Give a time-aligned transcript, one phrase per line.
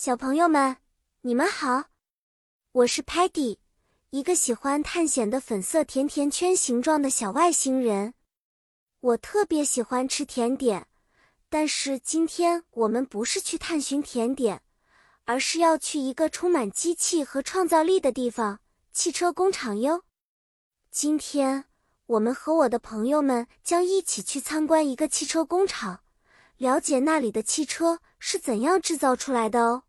[0.00, 0.76] 小朋友们，
[1.22, 1.86] 你们好，
[2.70, 3.58] 我是 Patty，
[4.10, 8.14] 一个喜欢探险的粉色甜甜圈形状的小外星人。
[9.00, 10.86] 我特别喜欢吃甜点，
[11.48, 14.62] 但是今天我们不是去探寻甜点，
[15.24, 18.60] 而是要去一个充满机器和创造力的地方——
[18.94, 20.04] 汽车工厂哟。
[20.92, 21.64] 今天
[22.06, 26.04] 我们和我的朋友们将一起去参观一个汽车工厂，
[26.58, 29.82] 了解那里的汽车是怎样制造出来的哦。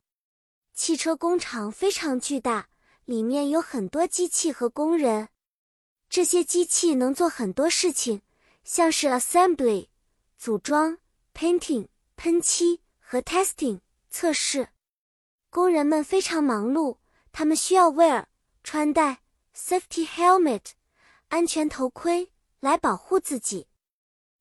[0.79, 2.69] 汽车工厂非常巨大，
[3.03, 5.27] 里面有很多机器和工人。
[6.07, 8.21] 这些机器能做很多事情，
[8.63, 9.89] 像是 assembly
[10.37, 10.97] 组装、
[11.35, 14.69] painting 喷漆和 testing 测试。
[15.49, 16.99] 工人们非常忙碌，
[17.33, 18.27] 他们需要 wear
[18.63, 19.19] 穿戴
[19.53, 20.61] safety helmet
[21.27, 23.67] 安全头盔来保护自己。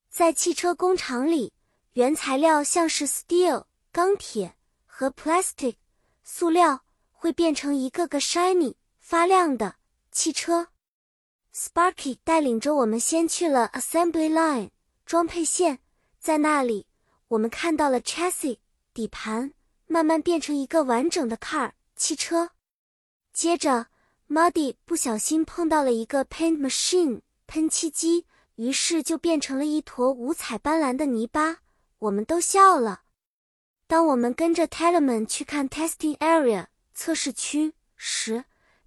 [0.08, 1.52] 在汽车工厂里，
[1.94, 4.54] 原材料像是 steel 钢铁
[4.86, 5.74] 和 plastic。
[6.30, 9.76] 塑料会变成一个个 shiny 发亮的
[10.12, 10.68] 汽车。
[11.54, 14.68] Sparky 带领着我们先去了 assembly line
[15.06, 15.78] 装配线，
[16.20, 16.86] 在那里
[17.28, 18.58] 我们看到了 chassis
[18.92, 19.54] 底盘
[19.86, 22.50] 慢慢变成一个完整的 car 汽车。
[23.32, 23.86] 接着
[24.28, 28.26] ，Muddy 不小心碰到了一个 paint machine 喷漆机，
[28.56, 31.60] 于是就变成了一坨五彩斑斓的泥巴。
[32.00, 33.04] 我们都笑了。
[33.88, 38.44] 当我们跟着 Telemann 去看 Testing Area 测试区时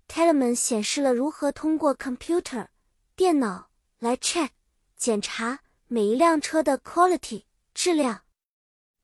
[0.08, 2.68] ，Telemann 显示了如何通过 computer
[3.16, 4.50] 电脑来 check
[4.96, 8.22] 检查每一辆车的 quality 质量。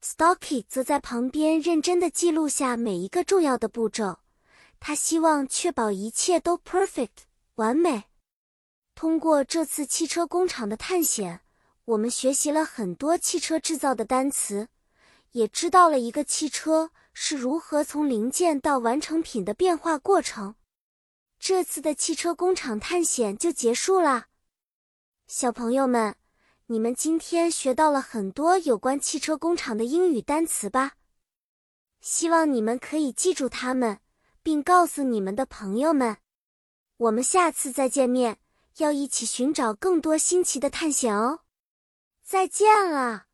[0.03, 4.19] Stocky 则在旁边认真地记录下每一个重要的步骤，
[4.79, 7.25] 他希望确保一切都 perfect
[7.55, 8.03] 完美。
[8.93, 11.41] 通过这次汽车工厂的探险，
[11.85, 14.67] 我们学习了很多汽车制造的单词。
[15.37, 20.55] 也知道了一个汽车是如何从零件到完成品的变化过程。
[21.37, 24.29] 这次的汽车工厂探险就结束啦，
[25.27, 26.15] 小朋友们，
[26.65, 30.93] 你们今天学到了很多有关汽车工厂的英语单词吧？
[32.01, 33.99] 希望你们可以记住它们，
[34.41, 36.17] 并告诉你们的朋友们。
[36.97, 38.39] 我们下次再见面，
[38.77, 41.41] 要一起寻找更多新奇的探险哦！
[42.23, 43.26] 再见了。